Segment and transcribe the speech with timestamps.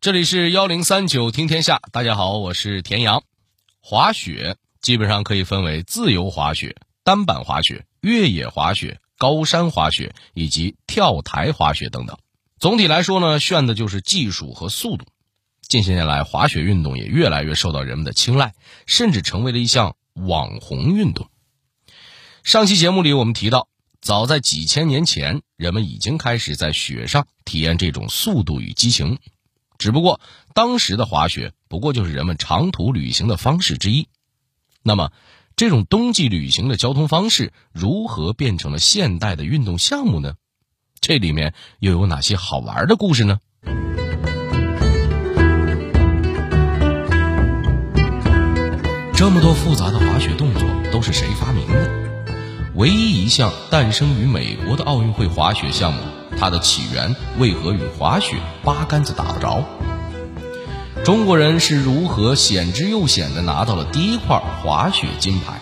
[0.00, 3.22] 这里是幺零三九听天下，大家好，我是田阳。
[3.82, 12.16] 滑雪基本上可以分为自由滑雪、单板滑雪、越野滑雪、高山滑雪以及跳台滑雪等等。
[12.58, 15.04] 总体来说呢，炫的就是技术和速度。
[15.60, 18.54] 近些年来，滑雪运动也越来越受到人们的青睐，
[18.86, 21.28] 甚至成为了一项网红运动。
[22.42, 23.68] 上期节目里我们提到，
[24.00, 29.18] 早在几千年前，人们已经开始在雪上体验这种速度与激情。
[29.80, 30.20] 只不过，
[30.52, 34.08] 当时的滑雪不过就是人们长途旅行的方式之一。
[34.82, 35.10] 那么，
[35.56, 40.34] 这种冬季旅行的交通方式如何变成了现代的运动项目呢？
[41.00, 43.38] 这里面又有哪些好玩的故事呢？
[49.14, 50.62] 这么多复杂的滑雪动作
[50.92, 52.74] 都是谁发明的？
[52.74, 56.02] 唯一一项诞生于美国的奥运会滑雪项目，
[56.40, 59.62] 它的起源为何与滑雪八竿子打不着？
[61.04, 65.60] 中国人是如何险之又险的拿到了第一块滑雪金牌？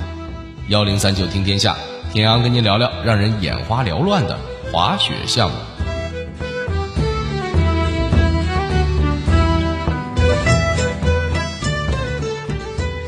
[0.69, 1.77] 幺零三九听天下，
[2.13, 4.39] 田阳跟您聊聊让人眼花缭乱的
[4.73, 5.57] 滑雪项目。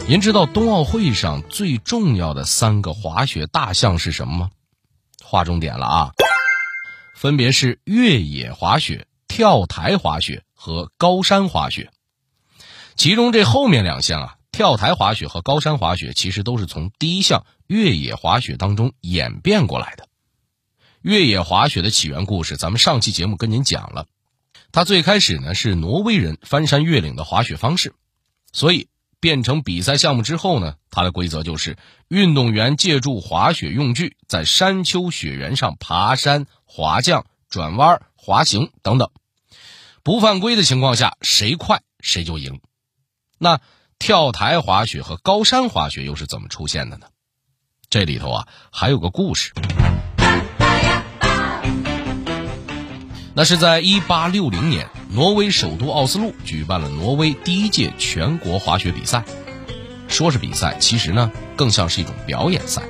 [0.08, 4.50] 您知道冬奥会上最重要的三个滑雪大项是什么吗？
[5.22, 6.10] 划重点了啊！
[7.20, 11.90] 分别是越野滑雪、跳台滑雪和高山滑雪。
[12.96, 20.08] 其中这后面两项啊，跳台滑雪和高山滑雪，其实都是从第一项越野滑雪当中演变过来的。
[21.02, 24.06] 越野滑雪的起源故事，咱们上期节目跟您讲了。
[24.72, 27.92] 它最开始呢是挪威人翻山越岭的滑雪方式，
[28.50, 28.88] 所以。
[29.20, 31.76] 变成比赛项目之后呢，它的规则就是
[32.08, 39.10] 运动员借助滑雪用具在山丘雪原上爬山、滑降、转弯、滑行等等，
[40.02, 42.60] 不犯规的情况下，谁快谁就赢。
[43.38, 43.60] 那
[43.98, 47.06] 跳台滑雪和高山滑雪又是怎么出现的呢？
[47.90, 49.52] 这里头啊还有个故事。
[53.34, 54.88] 那是在一八六零年。
[55.12, 59.24] 挪威首都奥斯陆举办了挪威第一届全国滑雪比赛，
[60.06, 62.82] 说是比赛，其实呢更像是一种表演赛。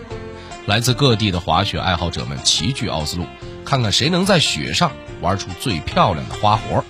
[0.67, 3.25] 来自各地的滑雪爱好者们齐聚奥斯陆，
[3.65, 4.93] 看看谁能在雪上
[5.23, 6.85] 玩出最漂亮的花活。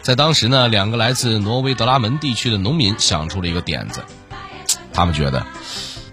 [0.00, 4.02] 在当时呢，两个来自挪威德拉门地区的农民想出了一个点子，
[4.94, 5.46] 他们觉得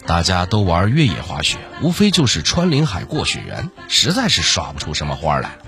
[0.06, 5.59] 大家都玩越野滑雪，无非就是穿林海过雪原，实在是耍不出什么花来了。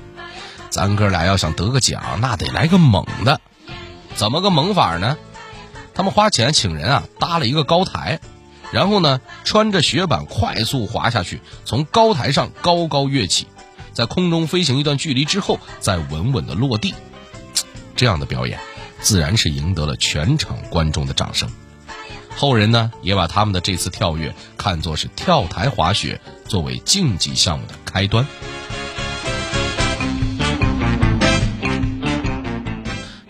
[0.72, 3.40] 咱哥俩要想得个奖，那得来个猛的。
[4.16, 5.18] 怎么个猛法呢？
[5.94, 8.22] 他们花钱请人啊，搭了一个高台，
[8.72, 13.48] 然后呢，穿着雪板快速滑下去，从高台上高高跃起，
[13.92, 16.96] 在空中飞行一段距离之后，再稳稳的落地。
[17.96, 18.58] 这样的表演，
[19.02, 21.52] 自然是赢得了全场观众的掌声。
[22.38, 28.26] 后人呢，也把他们的这次跳跃看作是跳台滑雪作为竞技项目的开端。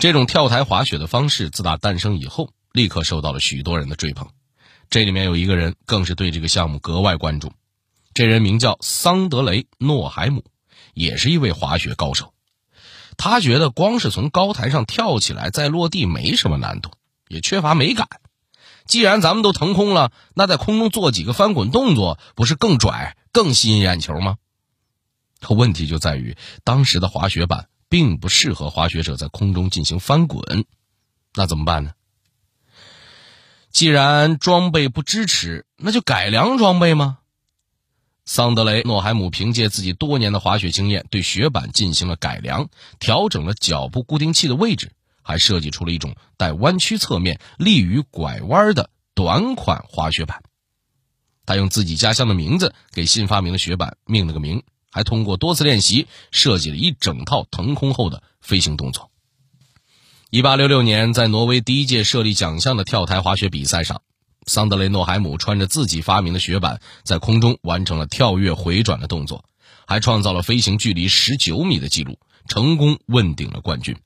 [0.01, 4.29] 这种跳台滑雪的方式自打诞生以后，立刻受到了许多人的追捧。
[4.89, 7.53] 这里面有一个人更是对这个项目格外关注，
[8.15, 10.43] 这人名叫桑德雷·诺海姆，
[10.95, 12.33] 也是一位滑雪高手。
[13.15, 16.89] 他觉得光是从高台上跳起来再落地没什么难度，
[17.27, 18.07] 也缺乏美感。
[18.87, 24.37] 既然咱们都腾空了，那在空中做几个翻滚动作，不是更拽、更吸引眼球吗？
[25.39, 27.67] 可问题就在于当时的滑雪板。
[27.91, 30.63] 并不适合滑雪者在空中进行翻滚，
[31.35, 31.91] 那怎么办呢？
[33.69, 37.17] 既然装备不支持，那就改良装备吗？
[38.23, 50.43] 桑德雷·诺海姆凭借自己多年的滑雪经验，对雪板进行了改良，调整了脚部固定器的位置，还设计出了一种带弯曲侧面、利于拐弯的短款滑雪板。
[51.45, 54.63] 他用自己家乡的名字给新发明的雪板命了个名。
[54.91, 59.09] 还通过多次练习，设计了一整套腾空后的飞行动作。
[60.29, 64.01] 一八六六年，在挪威第一届设立奖项的跳台滑雪比赛上，
[64.45, 69.43] 桑德雷诺海姆穿着自己发明的雪板，在空中完成了跳跃回转的动作，
[69.87, 72.17] 还创造了飞行距离十九米的记录，
[72.47, 73.97] 成功问鼎了冠军。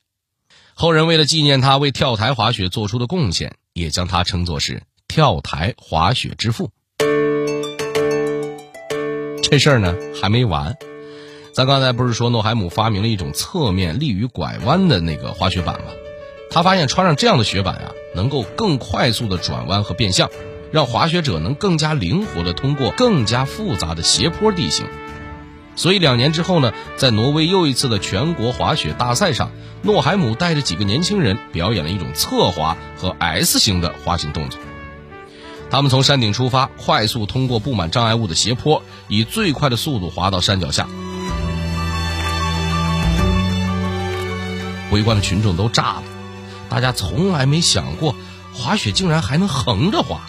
[0.74, 6.70] 后人为了纪念他为跳台滑雪做出的贡献，也将他称作是跳台滑雪之父。
[9.48, 10.76] 这事儿呢还没完，
[11.52, 15.92] 咱刚才不是说诺海姆发明了一种侧面利于拐弯的那个滑雪板吗？
[16.50, 20.28] 他发现穿上这样的雪板啊，能够更快速的转弯和变向，
[20.72, 24.84] 让滑雪者能更加灵活的通过更加复杂的斜坡地形。
[25.76, 29.52] 所以两年之后呢，在挪威又一次的全国滑雪大赛上，
[29.82, 34.58] 诺海姆带着几个年轻人表演了一种侧滑和 S 型的滑行动作。
[35.76, 40.88] 他们从山顶出发，快速通过布满障碍物的斜坡，以最快的速度滑到山脚下。
[44.90, 46.02] 围观的群众都炸了，
[46.70, 48.16] 大家从来没想过
[48.54, 50.22] 滑雪竟然还能横着滑，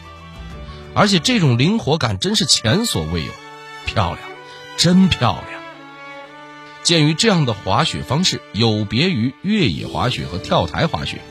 [0.93, 3.31] 而且这种灵活感真是前所未有，
[3.85, 4.19] 漂亮，
[4.75, 5.61] 真漂亮。
[6.83, 11.21] 鉴于这样的滑雪方式有别于越野滑雪和跳台滑雪，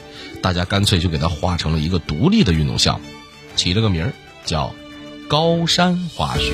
[0.40, 3.06] 大家干脆就给它划成了一个独立的运动项目。
[3.56, 4.12] 起了个名儿
[4.44, 4.72] 叫
[5.28, 6.52] 高山滑雪。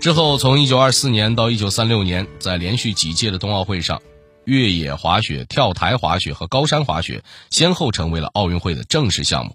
[0.00, 4.02] 之后，从一九二四年到一九三六年，在连续几届的冬奥会上，
[4.44, 9.54] 越野滑雪、跳台滑雪和高山滑雪先后成为了奥运会的正式项目。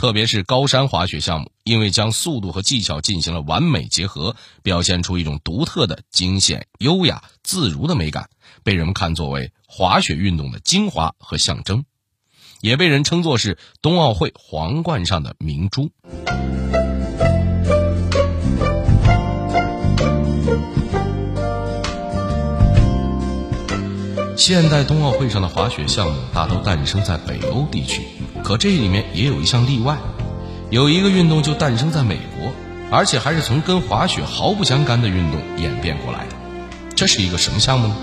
[0.00, 8.30] 特别是高山滑雪项目，因为将速度和技巧进行了完美结合，表现出一种独特的惊险、优雅、自如的美感，
[8.64, 11.84] 被人们看作为滑雪运动的精华和象征，
[12.62, 15.92] 也被人称作是冬奥会皇冠上的明珠。
[24.40, 28.00] 现代冬奥会上的滑雪项目大都诞生在北欧地区。
[28.42, 29.98] 可这里面也有一项例外，
[30.70, 32.50] 有一个运动就诞生在美国，
[32.90, 36.36] 而且还是从跟滑雪毫不相干的运动演变过来的。
[36.96, 37.94] 这是一个什么项目呢？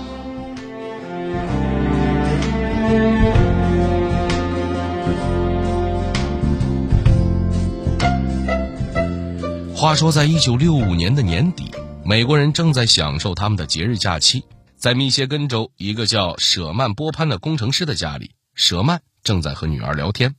[9.74, 11.72] 话说，在一九六五年的年底，
[12.04, 14.44] 美国人正在享受他们的节日假期，
[14.78, 19.00] 在密歇根州一个叫舍曼波潘的工程师的家里，舍曼。
[19.24, 20.36] 正在和女儿聊天。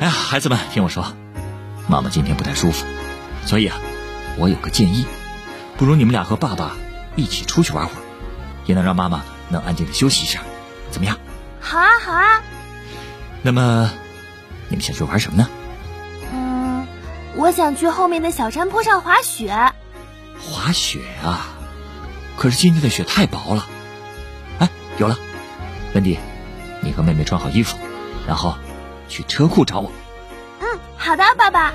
[0.00, 1.14] 哎呀，孩子们，听我说，
[1.88, 2.84] 妈妈今天不太舒服，
[3.46, 3.76] 所以啊，
[4.36, 5.06] 我有个建议，
[5.78, 6.76] 不如你们俩和爸爸
[7.14, 7.98] 一起出去玩会儿，
[8.66, 10.42] 也能让妈妈能安静的休息一下，
[10.90, 11.16] 怎么样？
[11.60, 12.42] 好啊，好啊。
[13.42, 13.88] 那么，
[14.68, 15.48] 你们想去玩什么呢？
[16.32, 16.86] 嗯，
[17.36, 19.72] 我想去后面的小山坡上滑雪。
[20.40, 21.46] 滑雪啊？
[22.36, 23.66] 可是今天的雪太薄了。
[24.58, 25.16] 哎有了，
[25.94, 26.18] 温迪，
[26.82, 27.78] 你和妹妹穿好衣服，
[28.26, 28.56] 然后
[29.08, 29.92] 去车库找我。
[30.60, 30.66] 嗯，
[30.96, 31.72] 好的，爸爸。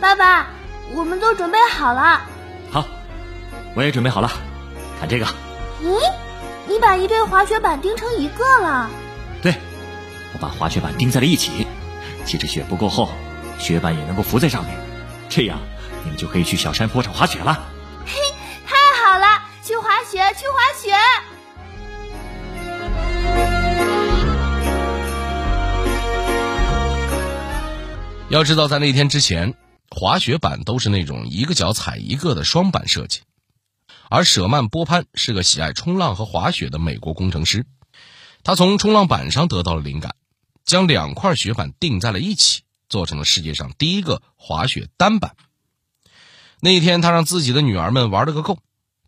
[0.00, 0.46] 爸爸，
[0.94, 2.20] 我们都准备好了。
[2.70, 2.84] 好，
[3.74, 4.30] 我也准备好了。
[5.00, 5.26] 看这个。
[5.82, 5.98] 咦，
[6.68, 8.90] 你把一对滑雪板钉成一个了？
[9.40, 9.54] 对，
[10.32, 11.66] 我把滑雪板钉在了一起。
[12.24, 13.08] 即使雪不够厚，
[13.58, 14.76] 雪板也能够浮在上面，
[15.28, 15.60] 这样
[16.02, 17.70] 你们就可以去小山坡上滑雪了。
[18.04, 18.14] 嘿，
[18.66, 20.92] 太好了，去滑雪，去滑雪！
[28.28, 29.54] 要知道，在那天之前，
[29.88, 33.20] 滑雪板都是那种一个脚踩一个的双板设计，
[34.10, 37.66] 而舍曼波潘是个喜爱冲浪和滑雪的美国工程师，
[38.42, 40.14] 他从冲浪板上得到了灵感。
[40.64, 45.36] 将两块雪板钉在了一起，做成了世界上第一个滑雪单板。
[46.60, 48.58] 那一天，他让自己的女儿们玩了个够。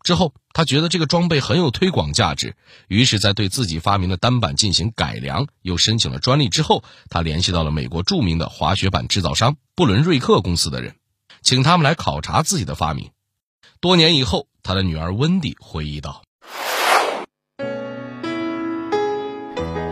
[0.01, 2.55] 之后，他觉得这个装备很有推广价值，
[2.87, 10.95] 于是，在对自己发明的单板进行改良，又申请了专利之后，他联系到了美国著名的滑雪板制造商布伦瑞克公司的人，
[11.41, 13.11] 请他们来考察自己的发明。
[13.81, 16.23] 多年以后，他的女儿温迪回忆道：“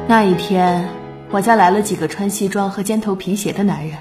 [0.07, 0.89] 那一天。”
[1.29, 3.97] 我家来了几个穿西装和尖头皮鞋的男人，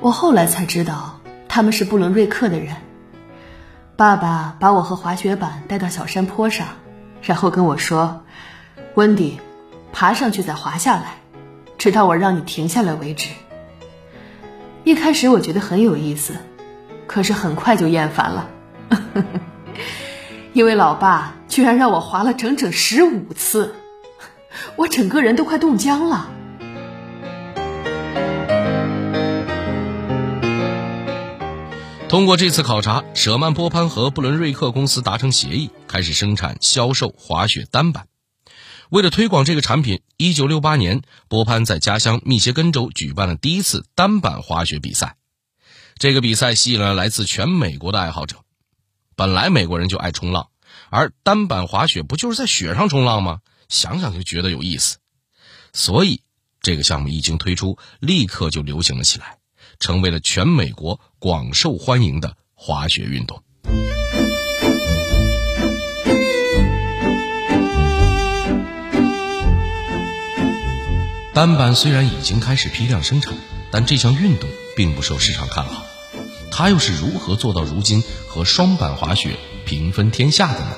[0.00, 2.74] 我后来才知道他们是布伦瑞克的人。
[3.94, 6.66] 爸爸把我和滑雪板带到小山坡上，
[7.22, 8.24] 然后跟我说
[8.96, 9.38] ：“温迪，
[9.92, 11.18] 爬上去再滑下来，
[11.78, 13.28] 直到我让你停下来为止。”
[14.82, 16.34] 一开始我觉得很有意思，
[17.06, 18.50] 可是很快就厌烦了，
[20.58, 23.76] 因为老爸居然让我滑了整整十五次。
[24.74, 26.28] 我整个人都快冻僵了。
[32.08, 38.08] 通过这次考察，舍曼波潘和布伦瑞克公司达成协议，开始生产销售滑雪单板。
[38.90, 45.14] 为了推广这个产品，一九六八年，波潘在家乡密歇根州举办了第一次单板滑雪比赛。
[45.98, 48.38] 这个比赛吸引了来自全美国的爱好者。
[49.18, 50.46] 本来美国人就爱冲浪，
[50.90, 53.40] 而单板滑雪不就是在雪上冲浪吗？
[53.68, 54.98] 想想就觉得有意思，
[55.72, 56.22] 所以
[56.60, 59.38] 这个项目一经推出，立刻就流行了起来，
[59.80, 63.42] 成为了全美国广受欢迎的滑雪运动。
[71.34, 73.34] 单板虽然已经开始批量生产，
[73.72, 75.87] 但这项运动并不受市场看好。
[76.58, 80.76] 他又是如何做到如今和双板滑雪平分天下的呢？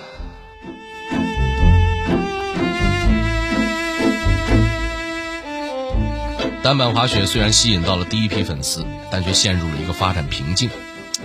[6.63, 10.69] 单板滑雪虽然吸引到了第一批粉丝，但却陷入了一个发展瓶颈，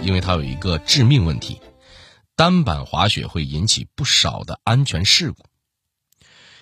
[0.02, 1.60] 因为它有一个致命问题：
[2.38, 5.44] 单板滑雪会引起不少的安全事故。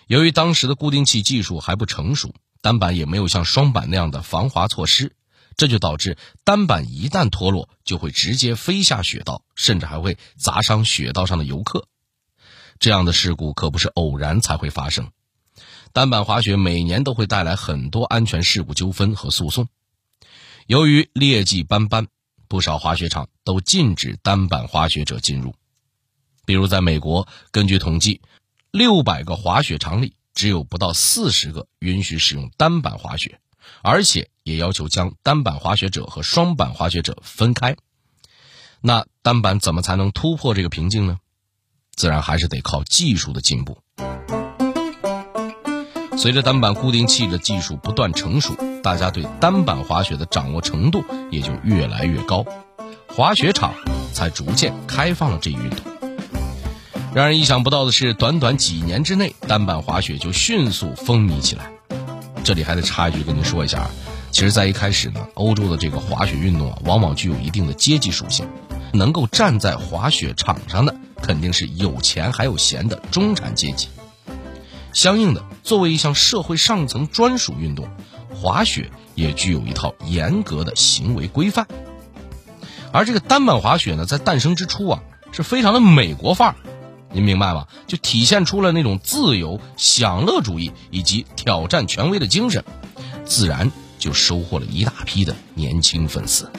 [0.07, 5.15] 由于当时的固定器技术还不成熟，单板也没有像双板那样的防滑措施，
[5.55, 11.87] 这就导致单板一旦脱落，就会直接飞下雪道，甚至还会砸伤雪道上的游客。
[12.79, 15.11] 这样的事故可不是偶然才会发生。
[15.93, 19.67] 单板滑雪每年都会带来很多安全事故纠纷和诉讼。
[20.65, 22.07] 由于劣迹斑斑，
[22.47, 25.53] 不少滑雪场都禁止单板滑雪者进入。
[26.45, 28.21] 比如，在美国，根据统计，
[28.71, 33.39] 六百个滑雪场里只有不到四十个允许使用单板滑雪，
[33.81, 37.75] 而且也要求将单板滑雪者和双板滑雪者分开。
[38.81, 41.17] 那单板怎么才能突破这个瓶颈呢？
[41.95, 43.77] 自然还是得靠技术的进步。
[46.17, 52.45] 随着单板固定器的技术不断成熟，大家对单板滑雪的掌握程度也就越来越高，
[53.07, 53.73] 滑雪场
[54.13, 55.79] 才逐渐开放了这一运动。
[57.15, 61.71] 让人意想不到的是，短短几年之内，单板滑雪就迅速风靡起来。
[62.43, 63.91] 这里还得插一句跟您说一下啊，
[64.33, 68.47] 其实，在一开始呢，欧洲的这个滑雪运动啊，往往具有一定的阶级属性，
[68.91, 73.89] 能够站在滑雪场上的肯定是有钱还有闲的中产阶级。
[74.91, 77.87] 相应的，作为一项社会上层专属运动，
[78.33, 81.67] 滑雪也具有一套严格的行为规范。
[82.91, 86.55] 而这个单板滑雪呢，在诞生之初啊，是非常的美国范儿，
[87.11, 87.67] 您明白吗？
[87.85, 92.63] 就体现出了那种自由、享乐主义以及挑战权威的精神，
[93.25, 93.71] 自然
[94.03, 96.51] 就收获了一大批的年轻粉丝。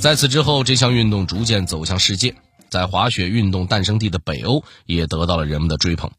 [0.00, 2.34] 在此之后，这项运动逐渐走向世界，
[2.68, 6.10] 在滑雪运动诞生地的北欧也得到了人们的追捧。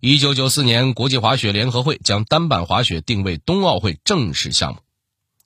[0.00, 4.80] 一九九四年，国际滑雪联合会将单板滑雪定位冬奥会正式项目。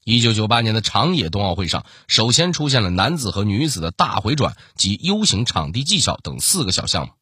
[0.03, 7.13] 一九九八年的长野冬奥会上，首先出现了男子和女子的大回转及 U 型场地技巧等四个小项目。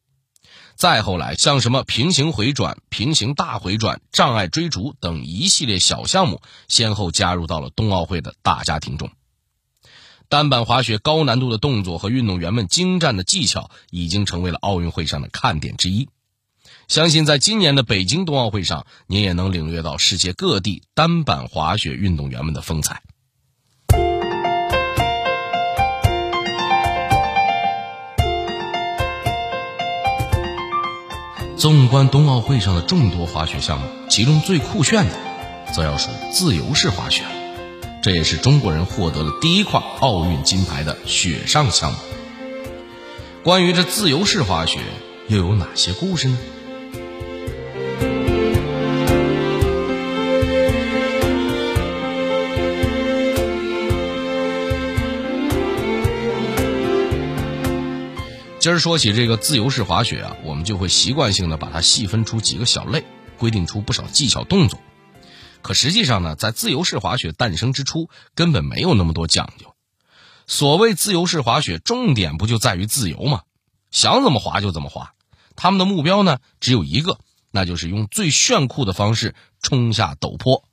[0.79, 9.09] 再后来，像什么平行回转、平行大回转、障碍追逐等一系列小项目，先后加入到了冬奥会的大家庭中。
[10.29, 16.07] 单板滑雪高难度的动作和运动员们精湛的技巧，已经成为了奥运会上的看点之一。
[16.87, 23.03] 相信在今年的北京冬奥会上，您也能领略到世界各地单板滑雪运动员们的风采。
[31.59, 35.11] 纵观冬奥会上的众多滑雪项目，其中最酷炫的，
[35.73, 37.31] 则要数自由式滑雪了。
[38.01, 41.97] 这也是中国人获得了第一块奥运金牌的雪上项目。
[43.43, 44.79] 关于这自由式滑雪，
[45.27, 46.37] 又有哪些故事呢？
[58.61, 63.05] 今儿说起这个自由式滑雪啊，我们就会习惯性的把它细分出几个小类，
[63.37, 64.77] 规定出不少技巧动作。
[65.61, 69.73] 可实际上呢，在自由式滑雪诞生之初，根本没有那么多讲究。
[70.47, 73.43] 所谓自由式滑雪，重点不就在于自由吗？
[73.89, 75.13] 想怎么滑就怎么滑。
[75.55, 77.17] 他们的目标呢，只有一个，
[77.51, 80.65] 那就是用最炫酷的方式冲下陡坡。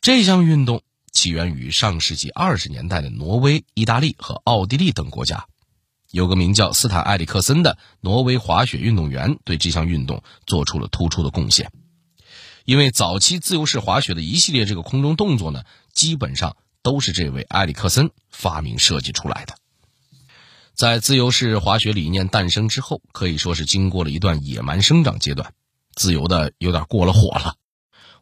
[0.00, 0.82] 这项运动
[1.12, 5.46] 起源于上世纪二十年代的挪威、意大利和奥地利等国家。
[6.16, 11.70] 有个名叫斯坦埃里克森的挪威滑雪运动员，对这项运动做出了突出的贡献。
[12.64, 19.56] 因为早期自由式滑雪的一系列这个空中动作呢，基本上都是这位埃里克森发明设计出来的。
[20.72, 25.52] 在自由式滑雪理念诞生之后，可以说是经过了一段野蛮生长阶段，
[25.94, 27.56] 自由的有点过了火了。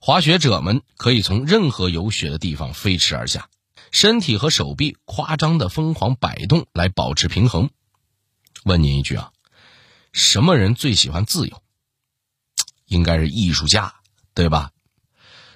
[0.01, 3.49] 滑雪者们可以从任何有雪的地方飞驰而下，
[3.93, 7.71] 身体和手臂夸张的疯狂摆动来保持平衡。
[8.65, 9.31] 问您一句啊，
[10.13, 11.63] 什么人最喜欢自由？
[12.87, 13.95] 应该是艺术家。
[14.37, 14.73] 对吧？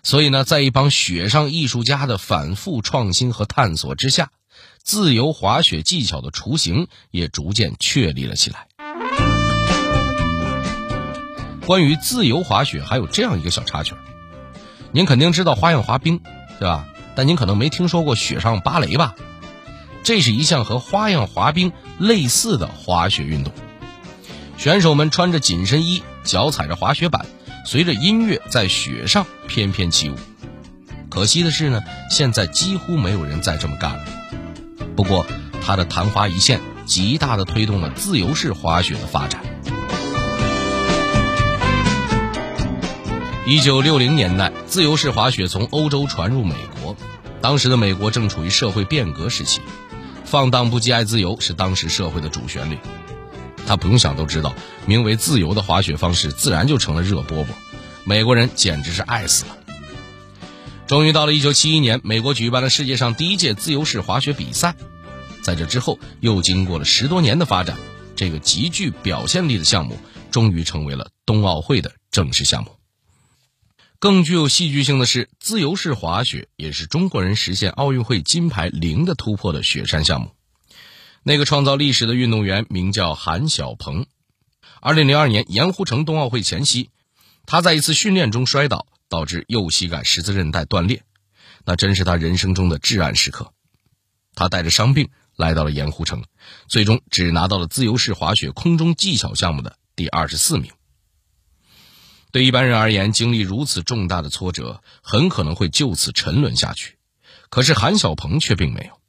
[0.05, 4.31] 所以呢，在一帮雪上艺术家的反复创新和探索之下，
[4.85, 8.69] 自由滑雪技巧的雏形也逐渐确立了起来。
[11.67, 13.97] 关于自由滑雪，还有这样一个小插曲
[14.93, 16.21] 您肯定知道花样滑冰，
[16.61, 16.87] 对吧？
[17.17, 19.17] 但您可能没听说过雪上芭蕾吧？
[20.03, 23.53] 这是一项和花样滑冰类似的滑雪运动。
[24.57, 27.27] 选手们穿着紧身衣，脚踩着滑雪板，
[27.65, 30.15] 随着音乐在雪上翩翩起舞。
[31.09, 34.05] 可惜的是呢，现在几乎没有人再这么干了。
[34.97, 35.27] 不过，
[35.63, 39.43] 他的昙花一现，极大的推动了自由式滑雪的发展。
[43.47, 46.97] 一九六零年代，自由式滑雪从欧洲传入美国。
[47.41, 49.63] 当时的美国正处于社会变革时期，
[50.29, 52.79] 放荡不羁、爱自由是当时社会的主旋律。
[53.67, 54.55] 他不用想都知道，
[54.85, 57.47] 名为自由的滑雪方式自然就成了热饽饽，
[58.05, 59.57] 美国人简直是爱死了。
[60.87, 64.75] 终于到了一九七一年，美国举办了世界上第一届自由式滑雪比赛。
[65.41, 67.79] 在这之后，又经过了十多年的发展，
[68.15, 69.99] 这个极具表现力的项目
[70.31, 72.78] 终于成为了冬奥会的正式项目。
[74.01, 80.31] 更具有戏剧性的是，自由式滑雪也是中国人实现奥运会金牌零的突破的雪山项目。
[81.25, 84.07] 那个创造历史的运动员名叫韩晓鹏。
[84.81, 86.91] 二零零二年盐湖城冬奥会前夕，
[87.45, 91.03] 他在一次训练中摔倒，导致右膝盖十字韧带断裂，
[91.65, 93.53] 那真是他人生中的至暗时刻。
[94.37, 96.23] 他带着伤病来到了盐湖城，
[96.69, 100.71] 最终只拿到了自由式滑雪空中技巧项目的第二十四名。
[102.39, 106.97] 对一般人而言，经历如此重大的挫折，很可能会就此沉沦下去。
[107.51, 109.01] 可是韩晓鹏却并没有，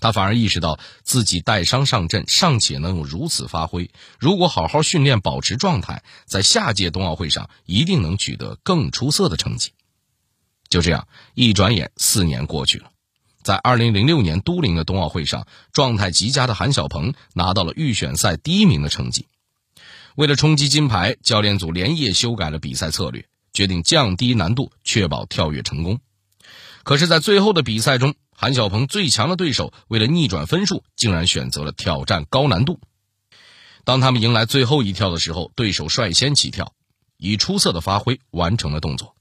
[0.00, 3.92] 他反而意识到自己带伤上阵，尚且能有如此发挥。
[4.18, 9.70] 如果好好训练，保持状态，在下届冬奥会上一定能取得更出色的成绩。
[10.68, 12.90] 就这样，一转眼四年过去了，
[13.44, 19.28] 在2006年都灵的冬奥会上，状态极佳的韩晓鹏拿到了预选赛第一名的成绩。
[20.16, 26.00] 为了冲击金牌，教练组连夜修改了比赛策略，决定降低难度，确保跳跃成功。
[26.82, 32.80] 可是，在最后的比赛中，韩晓鹏最强的对手为了逆转分数，竟然选择了挑战高难度。
[33.84, 36.72] 当他们迎来最后一跳的时候，对手率先起跳，
[37.16, 39.14] 以出色的发挥完成了动作。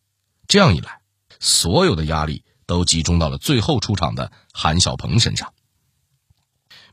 [0.48, 1.00] 这样一来，
[1.40, 5.54] 所有的压力都集中到了最后出场的韩晓鹏身上。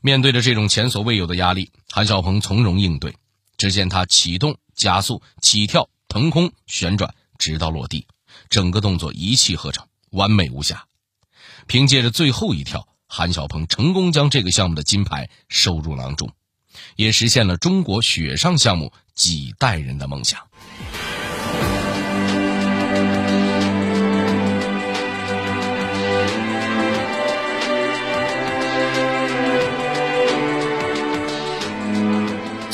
[0.01, 3.15] 面对着这种前所未有的压力，韩晓鹏从容应对。
[3.59, 8.07] 只见他启动、加速、起跳、腾空、旋转，直到落地，
[8.49, 10.85] 整个动作一气呵成，完美无瑕。
[11.67, 16.31] 凭借着最后一跳，韩晓鹏成功将这个项目的金牌收入囊中，
[16.95, 20.48] 也实现了中国雪上项目几代人的梦想。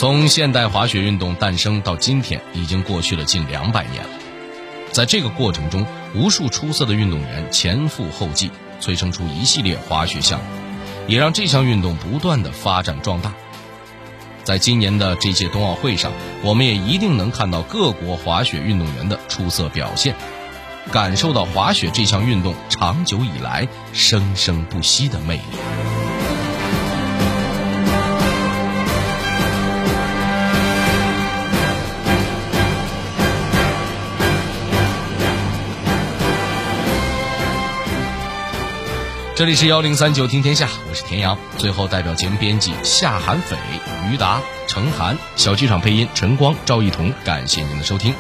[0.06, 4.10] 从现代滑雪运动诞生到今天，已经过去了近两百年了。
[4.92, 10.46] 在这个过程中，无数出色的运动员前赴后继，催生出一系列滑雪项目，
[11.08, 13.34] 也让这项运动不断的发展壮大。
[14.44, 16.12] 在今年的这届冬奥会上，
[16.44, 20.16] 我们也一定能看到各国滑雪运动员的出色表现，
[20.92, 25.85] 感受到滑雪这项运动长久以来生生不息的魅力。
[39.36, 41.38] 这里是幺零三九听天下，我是田阳。
[41.58, 43.58] 最后，代表节目编辑夏寒斐、
[44.10, 48.16] 于达、程涵，小剧场配音陈光、赵一彤，感谢您的收听。